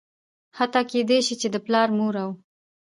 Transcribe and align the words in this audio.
حتا 0.57 0.81
کيدى 0.91 1.17
شي 1.25 1.35
چې 1.41 1.47
د 1.53 1.55
پلار 1.65 1.87
،مور 1.97 2.13
او 2.23 2.29